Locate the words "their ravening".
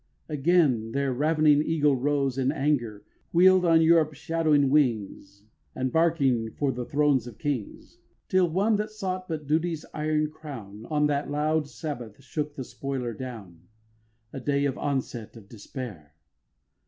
0.93-1.61